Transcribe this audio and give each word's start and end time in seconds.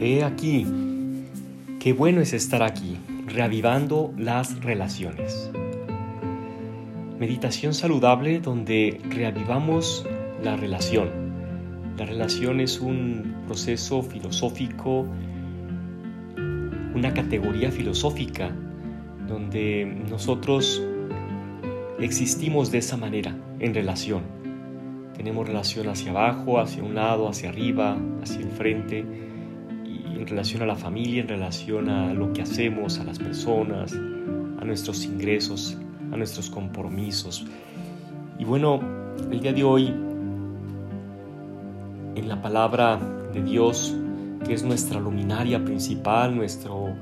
He 0.00 0.22
aquí, 0.22 0.64
qué 1.80 1.92
bueno 1.92 2.20
es 2.20 2.32
estar 2.32 2.62
aquí, 2.62 2.96
reavivando 3.26 4.14
las 4.16 4.62
relaciones. 4.62 5.50
Meditación 7.18 7.74
saludable 7.74 8.38
donde 8.38 9.00
reavivamos 9.10 10.06
la 10.40 10.56
relación. 10.56 11.08
La 11.96 12.06
relación 12.06 12.60
es 12.60 12.80
un 12.80 13.42
proceso 13.46 14.04
filosófico, 14.04 15.04
una 16.94 17.12
categoría 17.12 17.72
filosófica 17.72 18.52
donde 19.26 19.84
nosotros 20.08 20.80
existimos 21.98 22.70
de 22.70 22.78
esa 22.78 22.96
manera, 22.96 23.36
en 23.58 23.74
relación. 23.74 24.22
Tenemos 25.16 25.48
relación 25.48 25.88
hacia 25.88 26.12
abajo, 26.12 26.60
hacia 26.60 26.84
un 26.84 26.94
lado, 26.94 27.28
hacia 27.28 27.48
arriba, 27.48 27.98
hacia 28.22 28.38
el 28.38 28.50
frente 28.52 29.27
en 30.18 30.26
relación 30.26 30.62
a 30.62 30.66
la 30.66 30.74
familia, 30.74 31.22
en 31.22 31.28
relación 31.28 31.88
a 31.88 32.12
lo 32.12 32.32
que 32.32 32.42
hacemos, 32.42 32.98
a 32.98 33.04
las 33.04 33.18
personas, 33.18 33.92
a 33.92 34.64
nuestros 34.64 35.04
ingresos, 35.04 35.78
a 36.12 36.16
nuestros 36.16 36.50
compromisos. 36.50 37.46
Y 38.38 38.44
bueno, 38.44 38.80
el 39.30 39.40
día 39.40 39.52
de 39.52 39.62
hoy, 39.62 39.86
en 42.16 42.28
la 42.28 42.42
palabra 42.42 42.98
de 43.32 43.42
Dios, 43.42 43.94
que 44.44 44.54
es 44.54 44.64
nuestra 44.64 44.98
luminaria 44.98 45.64
principal, 45.64 46.34
nuestro, 46.34 46.96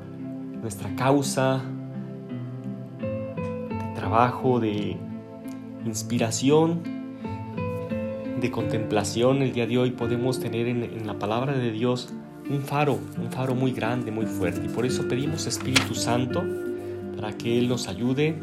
nuestra 0.60 0.94
causa 0.94 1.62
de 2.98 3.94
trabajo, 3.94 4.60
de 4.60 4.98
inspiración, 5.86 6.82
de 8.42 8.50
contemplación, 8.50 9.40
el 9.40 9.54
día 9.54 9.66
de 9.66 9.78
hoy 9.78 9.92
podemos 9.92 10.38
tener 10.38 10.66
en, 10.68 10.82
en 10.82 11.06
la 11.06 11.18
palabra 11.18 11.54
de 11.54 11.70
Dios 11.70 12.12
un 12.48 12.62
faro, 12.62 12.98
un 13.18 13.30
faro 13.30 13.54
muy 13.54 13.72
grande, 13.72 14.10
muy 14.10 14.26
fuerte. 14.26 14.62
Y 14.64 14.68
por 14.68 14.86
eso 14.86 15.06
pedimos 15.08 15.46
Espíritu 15.46 15.94
Santo 15.94 16.44
para 17.16 17.32
que 17.36 17.58
Él 17.58 17.68
nos 17.68 17.88
ayude. 17.88 18.36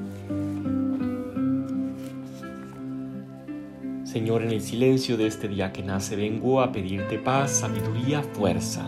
Señor, 4.04 4.44
en 4.44 4.52
el 4.52 4.62
silencio 4.62 5.18
de 5.18 5.28
este 5.28 5.48
día 5.48 5.72
que 5.72 5.82
nace, 5.82 6.16
vengo 6.16 6.62
a 6.62 6.72
pedirte 6.72 7.18
paz, 7.18 7.52
sabiduría, 7.52 8.22
fuerza. 8.22 8.88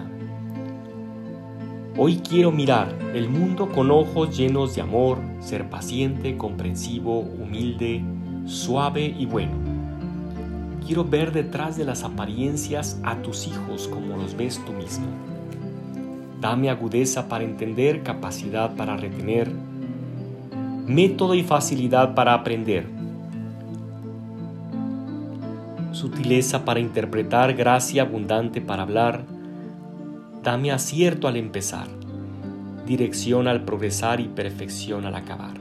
Hoy 1.98 2.18
quiero 2.18 2.52
mirar 2.52 2.94
el 3.14 3.30
mundo 3.30 3.70
con 3.70 3.90
ojos 3.90 4.38
llenos 4.38 4.76
de 4.76 4.82
amor, 4.82 5.20
ser 5.40 5.70
paciente, 5.70 6.38
comprensivo, 6.38 7.20
humilde, 7.22 8.04
suave 8.46 9.16
y 9.18 9.26
bueno 9.26 9.75
Quiero 10.86 11.04
ver 11.04 11.32
detrás 11.32 11.78
de 11.78 11.86
las 11.86 12.04
apariencias 12.04 13.00
a 13.04 13.16
tus 13.22 13.48
hijos 13.48 13.88
como 13.88 14.18
los 14.18 14.38
ves 14.38 14.62
tú 14.66 14.74
mismo. 14.74 15.08
Dame 16.40 16.70
agudeza 16.70 17.28
para 17.28 17.44
entender, 17.44 18.04
capacidad 18.04 18.76
para 18.76 18.96
retener, 18.96 19.52
método 20.86 21.34
y 21.34 21.42
facilidad 21.42 22.14
para 22.14 22.36
aprender, 22.36 22.86
sutileza 25.92 26.66
para 26.66 26.80
interpretar, 26.80 27.56
gracia 27.56 28.04
abundante 28.04 28.62
para 28.62 28.84
hablar. 28.84 29.24
Dame 30.44 30.72
acierto 30.72 31.28
al 31.28 31.38
empezar, 31.38 31.88
dirección 32.86 33.48
al 33.48 33.64
progresar 33.64 34.20
y 34.20 34.28
perfección 34.28 35.06
al 35.06 35.16
acabar. 35.16 35.56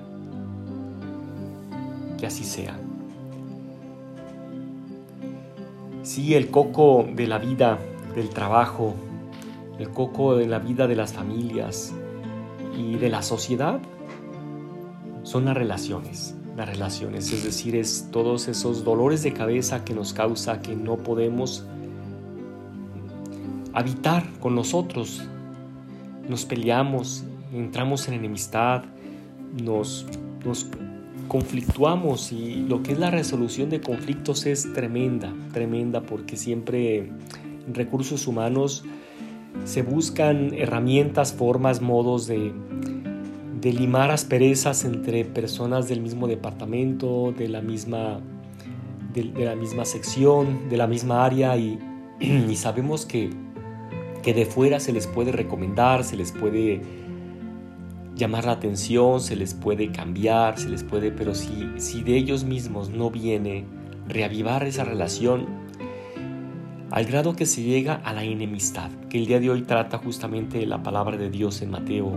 Que 2.19 2.27
así 2.27 2.45
sea. 2.45 2.84
Sí, 6.15 6.35
el 6.35 6.49
coco 6.49 7.05
de 7.13 7.27
la 7.27 7.39
vida, 7.39 7.77
del 8.15 8.29
trabajo, 8.29 8.95
el 9.81 9.91
coco 9.91 10.37
de 10.37 10.47
la 10.47 10.61
vida 10.61 10.87
de 10.87 10.95
las 10.95 11.13
familias 11.13 11.93
y 12.79 12.95
de 12.95 13.09
la 13.09 13.21
sociedad 13.21 13.81
son 15.25 15.47
las 15.47 15.57
relaciones. 15.57 16.37
Las 16.57 16.69
relaciones, 16.69 17.33
es 17.33 17.43
decir, 17.43 17.75
es 17.75 18.11
todos 18.13 18.47
esos 18.47 18.85
dolores 18.85 19.25
de 19.25 19.33
cabeza 19.33 19.85
que 19.85 19.93
nos 19.93 20.13
causa 20.13 20.63
que 20.63 20.77
no 20.77 20.99
podemos 20.99 21.67
habitar 23.73 24.25
con 24.39 24.55
nosotros. 24.55 25.21
Nos 26.29 26.45
peleamos, 26.45 27.25
entramos 27.53 28.07
en 28.07 28.15
enemistad, 28.15 28.85
nos, 29.61 30.07
nos 30.45 30.65
conflictuamos 31.35 32.31
y 32.31 32.65
lo 32.69 32.85
que 32.85 32.93
es 32.93 32.99
la 33.01 33.11
resolución 33.11 33.69
de 33.69 33.81
conflictos 33.81 34.47
es 34.47 34.73
tremenda, 34.73 35.35
tremenda 35.53 36.01
porque 36.01 36.37
siempre 36.37 36.99
en 36.99 37.75
recursos 37.75 38.29
humanos 38.29 38.85
se 39.65 39.83
buscan 39.83 40.55
herramientas, 40.55 41.33
formas, 41.33 41.83
modos 41.83 42.29
de, 42.29 42.53
limar 43.65 44.13
asperezas 44.13 44.85
entre 44.85 45.25
personas 45.25 45.89
del 45.89 46.03
mismo 46.03 46.29
departamento, 46.29 47.35
de 47.37 47.49
la 47.49 47.63
misma, 47.63 48.21
de, 49.13 49.25
la 49.45 49.57
misma 49.57 49.85
sección, 49.87 50.69
de 50.69 50.77
la 50.77 50.87
misma 50.87 51.25
área 51.25 51.57
y, 51.57 51.81
y 52.21 52.55
sabemos 52.55 53.07
que, 53.07 53.31
que 54.23 54.35
de 54.35 54.47
fuera 54.47 54.79
se 54.79 54.93
les 54.93 55.09
puede 55.09 55.33
recomendar, 55.33 56.05
se 56.05 56.17
les 56.17 56.31
puede 56.31 56.81
llamar 58.15 58.45
la 58.45 58.53
atención, 58.53 59.21
se 59.21 59.37
les 59.37 59.55
puede 59.55 59.91
cambiar, 59.91 60.59
se 60.59 60.69
les 60.69 60.85
puede, 60.85 61.11
pero 61.11 61.35
si, 61.35 61.69
si 61.79 62.03
de 62.03 62.17
ellos 62.17 62.45
mismos 62.45 62.91
no 62.91 63.11
viene 63.11 63.65
reavivar 64.09 64.65
esa 64.65 64.85
relación, 64.85 65.47
al 66.91 67.07
grado 67.07 67.35
que 67.35 67.47
se 67.47 67.63
llega 67.63 67.95
a 67.95 68.13
la 68.13 68.23
enemistad, 68.23 68.91
que 69.09 69.19
el 69.19 69.27
día 69.27 69.41
de 69.41 69.51
hoy 69.51 69.63
trata 69.63 69.99
justamente 69.99 70.65
la 70.65 70.83
palabra 70.83 71.17
de 71.17 71.29
Dios 71.29 71.61
en 71.63 71.71
Mateo 71.71 72.13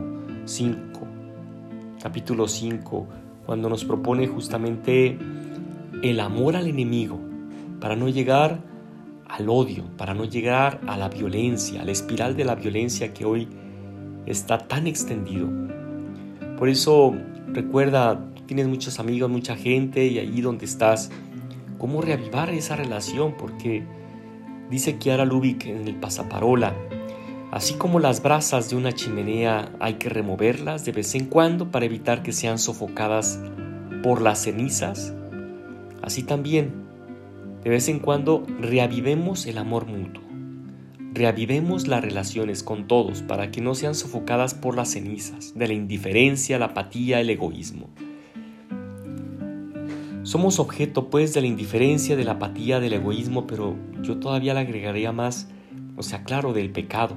5, 0.45 0.99
capítulo 2.01 2.47
5, 2.47 3.07
cuando 3.45 3.69
nos 3.69 3.85
propone 3.85 4.27
justamente 4.27 5.17
el 6.03 6.19
amor 6.19 6.55
al 6.55 6.67
enemigo, 6.67 7.19
para 7.79 7.95
no 7.95 8.07
llegar 8.09 8.59
al 9.27 9.49
odio, 9.49 9.83
para 9.97 10.13
no 10.13 10.25
llegar 10.25 10.79
a 10.85 10.97
la 10.97 11.09
violencia, 11.09 11.81
a 11.81 11.85
la 11.85 11.91
espiral 11.91 12.35
de 12.35 12.45
la 12.45 12.55
violencia 12.55 13.13
que 13.13 13.25
hoy 13.25 13.47
está 14.25 14.57
tan 14.59 14.87
extendido. 14.87 15.47
Por 16.57 16.69
eso 16.69 17.15
recuerda, 17.47 18.19
tienes 18.47 18.67
muchos 18.67 18.99
amigos, 18.99 19.29
mucha 19.29 19.55
gente 19.55 20.07
y 20.07 20.17
allí 20.17 20.41
donde 20.41 20.65
estás, 20.65 21.11
cómo 21.77 22.01
reavivar 22.01 22.49
esa 22.49 22.75
relación, 22.75 23.35
porque 23.37 23.83
dice 24.69 24.97
Kiara 24.97 25.25
Lubick 25.25 25.65
en 25.65 25.87
el 25.87 25.95
pasaparola, 25.95 26.73
así 27.51 27.75
como 27.75 27.99
las 27.99 28.23
brasas 28.23 28.69
de 28.69 28.75
una 28.75 28.91
chimenea 28.91 29.71
hay 29.79 29.95
que 29.95 30.09
removerlas 30.09 30.83
de 30.83 30.91
vez 30.93 31.13
en 31.13 31.25
cuando 31.25 31.69
para 31.69 31.85
evitar 31.85 32.23
que 32.23 32.31
sean 32.31 32.57
sofocadas 32.57 33.39
por 34.01 34.21
las 34.21 34.39
cenizas, 34.43 35.13
así 36.01 36.23
también 36.23 36.87
de 37.63 37.69
vez 37.69 37.87
en 37.87 37.99
cuando 37.99 38.45
reavivemos 38.59 39.45
el 39.45 39.57
amor 39.57 39.85
mutuo. 39.85 40.26
Reavivemos 41.17 41.87
las 41.87 42.03
relaciones 42.03 42.61
con 42.61 42.87
todos 42.87 43.23
para 43.23 43.49
que 43.49 43.59
no 43.59 43.73
sean 43.73 43.95
sofocadas 43.95 44.53
por 44.53 44.75
las 44.75 44.91
cenizas 44.91 45.57
de 45.57 45.67
la 45.67 45.73
indiferencia, 45.73 46.59
la 46.59 46.65
apatía, 46.65 47.19
el 47.19 47.31
egoísmo. 47.31 47.89
Somos 50.21 50.59
objeto 50.59 51.09
pues 51.09 51.33
de 51.33 51.41
la 51.41 51.47
indiferencia, 51.47 52.15
de 52.15 52.23
la 52.23 52.33
apatía, 52.33 52.79
del 52.79 52.93
egoísmo, 52.93 53.47
pero 53.47 53.75
yo 54.03 54.17
todavía 54.17 54.53
le 54.53 54.59
agregaría 54.59 55.11
más, 55.11 55.47
o 55.95 56.03
sea, 56.03 56.23
claro, 56.23 56.53
del 56.53 56.69
pecado, 56.69 57.15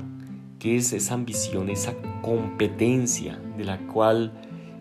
que 0.59 0.77
es 0.77 0.95
esa 0.95 1.13
ambición, 1.13 1.69
esa 1.69 1.93
competencia 2.23 3.39
de 3.59 3.65
la 3.65 3.87
cual 3.87 4.33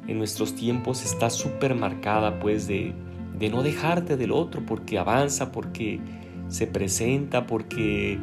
en 0.08 0.18
nuestros 0.18 0.56
tiempos 0.56 1.04
está 1.04 1.30
súper 1.30 1.76
marcada 1.76 2.40
pues 2.40 2.68
de, 2.68 2.94
de 3.38 3.50
no 3.50 3.64
dejarte 3.64 4.16
del 4.16 4.32
otro 4.32 4.66
porque 4.66 4.98
avanza, 4.98 5.52
porque 5.52 6.00
se 6.48 6.68
presenta, 6.68 7.46
porque 7.46 8.18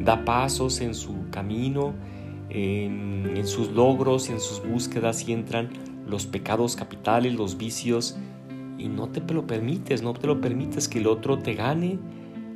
da 0.00 0.24
pasos 0.24 0.80
en 0.80 0.94
su 0.94 1.28
camino, 1.30 1.94
en, 2.48 3.46
sus 3.46 3.70
logros, 3.70 4.28
en 4.28 4.40
sus 4.40 4.62
búsquedas 4.66 5.28
y 5.28 5.32
entran 5.32 5.68
los 6.06 6.26
pecados 6.26 6.74
capitales, 6.74 7.34
los 7.34 7.56
vicios 7.56 8.16
y 8.78 8.88
no 8.88 9.08
te 9.08 9.20
lo 9.32 9.46
permites, 9.46 10.02
no 10.02 10.14
te 10.14 10.26
lo 10.26 10.40
permites 10.40 10.88
que 10.88 10.98
el 10.98 11.06
otro 11.06 11.38
te 11.38 11.54
gane 11.54 11.98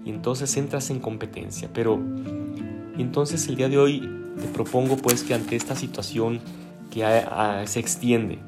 y 0.04 0.10
entonces 0.10 0.56
entras 0.56 0.90
en 0.90 0.98
competencia. 0.98 1.70
Pero 1.72 2.00
entonces 2.98 3.46
el 3.48 3.56
día 3.56 3.68
de 3.68 3.78
hoy 3.78 4.00
te 4.40 4.46
propongo 4.48 4.96
pues 4.96 5.22
que 5.22 5.34
ante 5.34 5.56
esta 5.56 5.76
situación 5.76 6.40
que 6.90 7.04
se 7.66 7.80
extiende, 7.80 8.38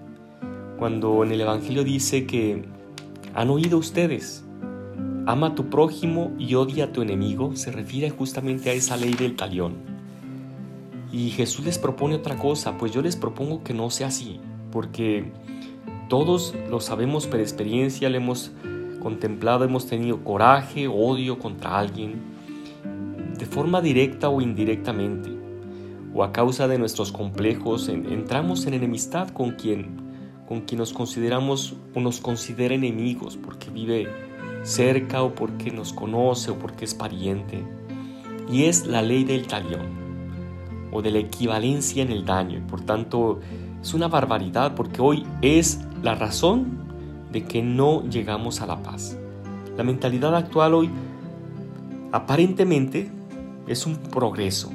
cuando 0.79 1.23
en 1.23 1.33
el 1.33 1.41
Evangelio 1.41 1.85
dice 1.85 2.27
que 2.27 2.65
han 3.35 3.51
oído 3.51 3.79
ustedes, 3.79 4.46
ama 5.27 5.49
a 5.49 5.55
tu 5.57 5.69
prójimo 5.69 6.33
y 6.39 6.55
odia 6.55 6.85
a 6.85 6.93
tu 6.93 7.03
enemigo, 7.03 7.57
se 7.57 7.73
refiere 7.73 8.11
justamente 8.11 8.71
a 8.71 8.73
esa 8.73 8.97
ley 8.97 9.13
del 9.13 9.35
talión. 9.35 9.75
Y 11.13 11.31
Jesús 11.31 11.65
les 11.65 11.79
propone 11.79 12.15
otra 12.15 12.37
cosa, 12.37 12.79
pues 12.79 12.93
yo 12.93 13.03
les 13.03 13.17
propongo 13.17 13.65
que 13.65 13.75
no 13.75 13.91
sea 13.91 14.07
así, 14.07 14.41
porque 14.71 15.33
todos 16.09 16.55
lo 16.71 16.81
sabemos 16.81 17.27
por 17.27 17.41
experiencia, 17.41 18.09
le 18.09 18.19
hemos 18.19 18.53
contemplado, 19.01 19.65
hemos 19.65 19.87
tenido 19.87 20.23
coraje, 20.23 20.87
odio 20.87 21.39
contra 21.41 21.79
alguien, 21.79 22.21
de 23.37 23.47
forma 23.47 23.81
directa 23.81 24.29
o 24.29 24.41
indirectamente, 24.41 25.31
o 26.15 26.23
a 26.23 26.33
causa 26.33 26.69
de 26.69 26.79
nuestros 26.79 27.11
complejos, 27.11 27.89
entramos 27.89 28.65
en 28.67 28.75
enemistad 28.75 29.29
con 29.31 29.53
quien, 29.53 29.97
con 30.47 30.61
quien 30.63 30.79
nos 30.79 30.93
consideramos 30.93 31.75
o 31.95 32.01
nos 32.01 32.21
considera 32.21 32.75
enemigos, 32.75 33.37
porque 33.37 33.71
vive 33.71 34.26
cerca 34.67 35.23
o 35.23 35.33
porque 35.33 35.71
nos 35.71 35.93
conoce 35.93 36.51
o 36.51 36.59
porque 36.59 36.85
es 36.85 36.95
pariente. 36.95 37.65
Y 38.51 38.65
es 38.65 38.87
la 38.87 39.01
ley 39.01 39.25
del 39.25 39.47
talión 39.47 39.87
o 40.93 41.03
de 41.03 41.11
la 41.13 41.19
equivalencia 41.19 42.03
en 42.03 42.11
el 42.11 42.25
daño. 42.25 42.59
Y 42.59 42.63
por 42.63 42.81
tanto, 42.81 43.41
es 43.81 43.95
una 43.95 44.09
barbaridad 44.09 44.75
porque 44.75 45.01
hoy 45.01 45.25
es 45.41 45.81
la 46.03 46.15
razón 46.17 46.79
de 47.33 47.45
que 47.45 47.63
no 47.63 48.03
llegamos 48.09 48.61
a 48.61 48.67
la 48.67 48.83
paz. 48.83 49.17
La 49.77 49.85
mentalidad 49.85 50.35
actual 50.35 50.75
hoy 50.75 50.91
aparentemente 52.13 53.11
es 53.67 53.87
un 53.87 53.97
progreso, 53.97 54.71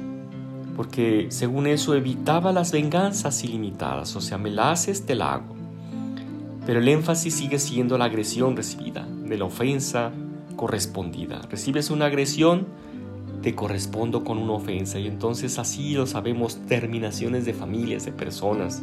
porque 0.76 1.26
según 1.30 1.66
eso 1.66 1.94
evitaba 1.94 2.52
las 2.52 2.72
venganzas 2.72 3.42
ilimitadas, 3.42 4.14
o 4.16 4.20
sea, 4.20 4.38
me 4.38 4.50
la 4.50 4.70
haces, 4.70 5.04
te 5.06 5.14
la 5.14 5.34
hago. 5.34 5.56
Pero 6.66 6.78
el 6.78 6.88
énfasis 6.88 7.34
sigue 7.34 7.58
siendo 7.58 7.98
la 7.98 8.04
agresión 8.04 8.54
recibida, 8.54 9.06
de 9.32 9.38
la 9.38 9.46
ofensa 9.46 10.12
correspondida. 10.56 11.40
Recibes 11.50 11.88
una 11.88 12.04
agresión, 12.04 12.66
te 13.40 13.54
correspondo 13.54 14.24
con 14.24 14.36
una 14.36 14.52
ofensa 14.52 14.98
y 14.98 15.06
entonces 15.06 15.58
así 15.58 15.94
lo 15.94 16.06
sabemos, 16.06 16.58
terminaciones 16.68 17.46
de 17.46 17.54
familias, 17.54 18.04
de 18.04 18.12
personas. 18.12 18.82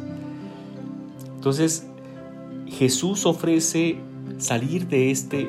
Entonces 1.36 1.86
Jesús 2.66 3.26
ofrece 3.26 3.98
salir 4.38 4.88
de 4.88 5.12
este 5.12 5.48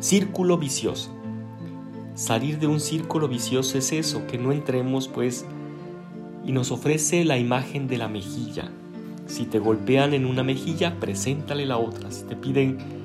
círculo 0.00 0.58
vicioso. 0.58 1.14
Salir 2.16 2.58
de 2.58 2.66
un 2.66 2.80
círculo 2.80 3.28
vicioso 3.28 3.78
es 3.78 3.92
eso, 3.92 4.26
que 4.26 4.38
no 4.38 4.50
entremos 4.50 5.06
pues 5.06 5.46
y 6.44 6.50
nos 6.50 6.72
ofrece 6.72 7.24
la 7.24 7.38
imagen 7.38 7.86
de 7.86 7.98
la 7.98 8.08
mejilla. 8.08 8.72
Si 9.26 9.44
te 9.44 9.60
golpean 9.60 10.14
en 10.14 10.26
una 10.26 10.42
mejilla, 10.42 10.98
preséntale 10.98 11.64
la 11.64 11.78
otra. 11.78 12.10
Si 12.10 12.24
te 12.24 12.34
piden 12.34 13.01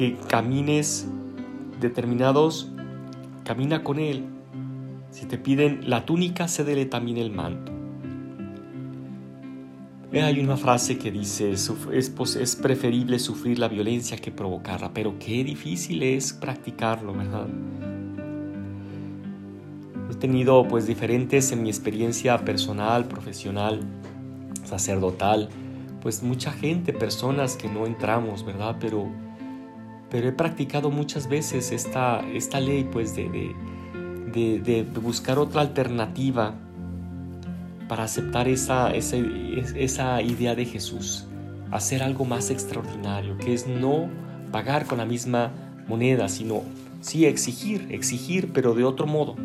que 0.00 0.16
camines 0.16 1.06
determinados, 1.78 2.72
camina 3.44 3.84
con 3.84 3.98
él. 3.98 4.24
Si 5.10 5.26
te 5.26 5.36
piden 5.36 5.90
la 5.90 6.06
túnica, 6.06 6.48
cédele 6.48 6.86
también 6.86 7.18
el 7.18 7.30
manto. 7.30 7.70
Hay 10.14 10.40
una 10.40 10.56
frase 10.56 10.96
que 10.96 11.10
dice, 11.10 11.52
es, 11.52 12.56
preferible 12.62 13.18
sufrir 13.18 13.58
la 13.58 13.68
violencia 13.68 14.16
que 14.16 14.30
provocarla, 14.30 14.90
pero 14.94 15.18
qué 15.18 15.44
difícil 15.44 16.02
es 16.02 16.32
practicarlo, 16.32 17.12
¿verdad? 17.12 17.48
He 20.10 20.14
tenido 20.14 20.66
pues 20.66 20.86
diferentes 20.86 21.52
en 21.52 21.62
mi 21.62 21.68
experiencia 21.68 22.42
personal, 22.42 23.04
profesional, 23.04 23.82
sacerdotal, 24.64 25.50
pues 26.00 26.22
mucha 26.22 26.52
gente, 26.52 26.94
personas 26.94 27.56
que 27.56 27.68
no 27.68 27.84
entramos, 27.84 28.46
¿verdad? 28.46 28.78
Pero, 28.80 29.29
pero 30.10 30.28
he 30.28 30.32
practicado 30.32 30.90
muchas 30.90 31.28
veces 31.28 31.70
esta, 31.70 32.20
esta 32.32 32.60
ley 32.60 32.84
pues 32.90 33.14
de, 33.14 33.54
de, 34.32 34.86
buscar 35.00 35.38
otra 35.38 35.60
alternativa 35.60 36.54
para 37.88 38.04
aceptar 38.04 38.48
esa, 38.48 38.92
esa, 38.92 40.22
idea 40.22 40.54
de 40.54 40.64
Jesús, 40.64 41.26
hacer 41.70 42.02
algo 42.02 42.24
más 42.24 42.50
extraordinario, 42.50 43.36
que 43.38 43.54
es 43.54 43.66
no 43.66 44.08
pagar 44.52 44.86
con 44.86 44.98
la 44.98 45.06
misma 45.06 45.52
moneda, 45.88 46.28
sino 46.28 46.62
sí 47.00 47.24
exigir, 47.26 47.86
exigir, 47.90 48.52
pero 48.52 48.74
de 48.74 48.84
otro 48.84 49.06
modo. 49.06 49.36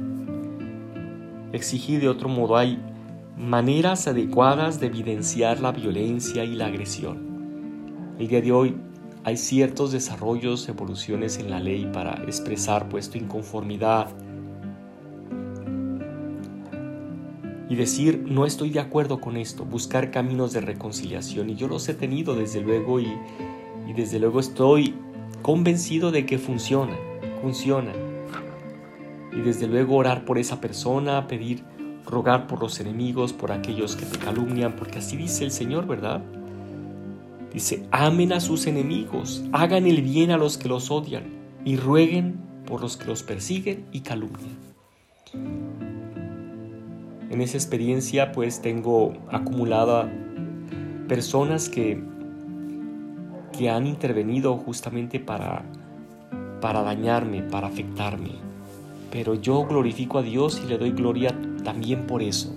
Exigir 1.53 2.01
de 2.01 2.09
otro 2.09 2.27
modo. 2.27 2.57
Hay 2.57 2.79
maneras 3.37 4.07
adecuadas 4.07 4.79
de 4.79 4.87
evidenciar 4.87 5.59
la 5.59 5.71
violencia 5.71 6.43
y 6.43 6.55
la 6.55 6.67
agresión. 6.67 8.15
El 8.19 8.27
día 8.27 8.41
de 8.41 8.51
hoy 8.51 8.75
hay 9.25 9.37
ciertos 9.37 9.91
desarrollos, 9.91 10.69
evoluciones 10.69 11.39
en 11.39 11.49
la 11.49 11.59
ley 11.59 11.89
para 11.91 12.23
expresar 12.25 12.87
puesto 12.89 13.17
inconformidad, 13.17 14.09
y 17.67 17.75
decir 17.75 18.23
no 18.29 18.45
estoy 18.45 18.69
de 18.69 18.79
acuerdo 18.79 19.19
con 19.19 19.35
esto, 19.35 19.65
buscar 19.65 20.11
caminos 20.11 20.53
de 20.53 20.61
reconciliación. 20.61 21.49
Y 21.49 21.55
yo 21.55 21.67
los 21.67 21.89
he 21.89 21.95
tenido 21.95 22.35
desde 22.35 22.61
luego 22.61 22.99
y, 22.99 23.11
y 23.87 23.93
desde 23.93 24.19
luego 24.19 24.39
estoy 24.39 24.93
convencido 25.41 26.11
de 26.11 26.27
que 26.27 26.37
funciona, 26.37 26.95
funciona. 27.41 27.93
Y 29.33 29.41
desde 29.41 29.65
luego 29.65 29.95
orar 29.95 30.23
por 30.25 30.37
esa 30.37 30.61
persona, 30.61 31.27
pedir, 31.27 31.63
rogar 32.05 32.45
por 32.45 32.61
los 32.61 32.79
enemigos, 32.79 33.33
por 33.33 33.51
aquellos 33.51 33.95
que 33.95 34.05
te 34.05 34.19
calumnian, 34.19 34.75
porque 34.75 34.99
así 34.99 35.17
dice 35.17 35.43
el 35.43 35.51
Señor, 35.51 35.87
¿verdad? 35.87 36.21
Dice, 37.55 37.87
amen 37.89 38.33
a 38.33 38.41
sus 38.41 38.67
enemigos, 38.67 39.45
hagan 39.53 39.87
el 39.87 40.01
bien 40.01 40.29
a 40.31 40.37
los 40.37 40.57
que 40.57 40.67
los 40.67 40.91
odian 40.91 41.23
y 41.63 41.77
rueguen 41.77 42.35
por 42.65 42.81
los 42.81 42.97
que 42.97 43.05
los 43.05 43.23
persiguen 43.23 43.85
y 43.93 44.01
calumnian. 44.01 44.57
En 47.29 47.39
esa 47.39 47.55
experiencia 47.55 48.33
pues 48.33 48.61
tengo 48.61 49.13
acumulada 49.31 50.11
personas 51.07 51.69
que, 51.69 52.03
que 53.57 53.69
han 53.69 53.87
intervenido 53.87 54.57
justamente 54.57 55.21
para, 55.21 55.63
para 56.59 56.81
dañarme, 56.81 57.41
para 57.41 57.67
afectarme. 57.67 58.31
Pero 59.11 59.33
yo 59.35 59.65
glorifico 59.65 60.17
a 60.17 60.23
Dios 60.23 60.61
y 60.61 60.67
le 60.67 60.77
doy 60.77 60.91
gloria 60.91 61.33
también 61.63 62.05
por 62.05 62.21
eso. 62.21 62.53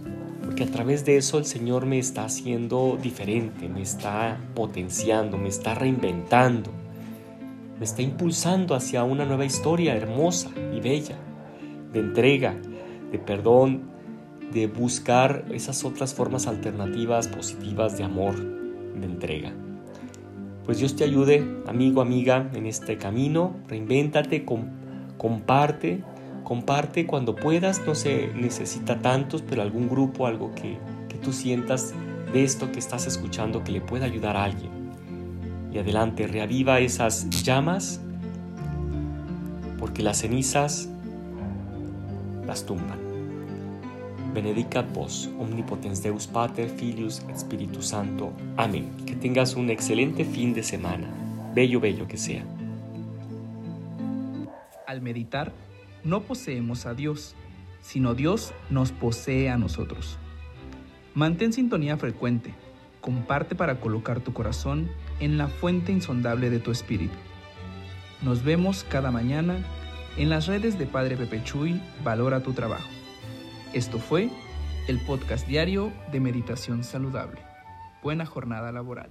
Porque 0.49 0.65
a 0.65 0.71
través 0.71 1.05
de 1.05 1.19
eso 1.19 1.37
el 1.37 1.45
Señor 1.45 1.85
me 1.85 1.99
está 1.99 2.25
haciendo 2.25 2.99
diferente, 3.03 3.69
me 3.69 3.83
está 3.83 4.41
potenciando, 4.55 5.37
me 5.37 5.51
está 5.51 5.75
reinventando, 5.75 6.71
me 7.79 7.85
está 7.85 8.01
impulsando 8.01 8.75
hacia 8.75 9.05
una 9.05 9.27
nueva 9.27 9.45
historia 9.45 9.95
hermosa 9.95 10.49
y 10.75 10.81
bella, 10.81 11.19
de 11.93 12.01
entrega, 12.01 12.57
de 13.13 13.19
perdón, 13.19 13.91
de 14.51 14.69
buscar 14.69 15.45
esas 15.53 15.85
otras 15.85 16.15
formas 16.15 16.47
alternativas 16.47 17.29
positivas 17.29 17.99
de 17.99 18.05
amor, 18.05 18.35
de 18.39 19.05
entrega. 19.05 19.53
Pues 20.65 20.79
Dios 20.79 20.97
te 20.97 21.05
ayude, 21.05 21.47
amigo, 21.67 22.01
amiga, 22.01 22.51
en 22.55 22.65
este 22.65 22.97
camino. 22.97 23.55
Reinvéntate, 23.69 24.47
comparte, 25.19 26.03
comparte 26.45 27.07
cuando 27.07 27.35
puedas. 27.35 27.81
No 27.87 27.95
se 27.95 28.29
necesita 28.35 29.01
tantos, 29.01 29.43
pero 29.43 29.63
algún 29.63 29.89
grupo, 29.89 30.27
algo 30.27 30.55
que, 30.55 30.79
que 31.09 31.17
tú 31.19 31.33
sientas 31.33 31.95
de 32.33 32.45
esto 32.45 32.71
que 32.73 32.79
estás 32.79 33.07
escuchando 33.07 33.65
que 33.65 33.73
le 33.73 33.81
pueda 33.81 34.05
ayudar 34.07 34.37
a 34.37 34.45
alguien. 34.45 34.71
Y 35.73 35.79
adelante, 35.79 36.27
reaviva 36.27 36.81
esas 36.81 37.29
llamas, 37.43 38.01
porque 39.79 40.03
las 40.03 40.19
cenizas 40.19 40.89
las 42.47 42.65
tumban. 42.65 42.99
Benedicat 44.35 44.93
vos, 44.93 45.31
omnipotens 45.39 46.03
Deus 46.03 46.27
Pater, 46.27 46.69
Filius 46.69 47.23
et 47.29 47.37
Spiritus 47.39 47.87
Santo. 47.87 48.33
Amén. 48.57 48.91
Que 49.07 49.15
tengas 49.15 49.55
un 49.55 49.71
excelente 49.71 50.25
fin 50.25 50.53
de 50.55 50.63
semana, 50.63 51.09
bello, 51.55 51.81
bello 51.81 52.07
que 52.07 52.17
sea. 52.17 52.45
Al 54.87 55.01
meditar, 55.01 55.53
no 56.05 56.23
poseemos 56.23 56.87
a 56.87 56.95
Dios, 56.95 57.35
sino 57.81 58.15
Dios 58.15 58.53
nos 58.71 58.93
posee 58.93 59.51
a 59.51 59.57
nosotros. 59.57 60.19
Mantén 61.15 61.53
sintonía 61.53 61.97
frecuente, 61.97 62.55
comparte 63.01 63.55
para 63.55 63.81
colocar 63.81 64.21
tu 64.21 64.33
corazón 64.33 64.89
en 65.21 65.39
la 65.39 65.49
fuente 65.49 65.93
insondable 65.93 66.51
de 66.51 66.59
tu 66.61 66.71
espíritu. 66.71 67.17
Nos 68.23 68.45
vemos 68.45 68.85
cada 68.85 69.11
mañana 69.11 69.65
en 70.17 70.29
las 70.29 70.47
redes 70.47 70.79
de 70.79 70.87
Padre 70.87 71.17
Pepe 71.17 71.43
Chuy, 71.45 71.81
Valora 72.05 72.43
tu 72.43 72.53
Trabajo. 72.53 72.89
Esto 73.73 73.99
fue 73.99 74.31
el 74.89 74.99
podcast 75.01 75.47
diario 75.47 75.93
de 76.11 76.21
Meditación 76.21 76.83
Saludable. 76.83 77.41
Buena 78.03 78.27
jornada 78.27 78.73
laboral. 78.73 79.11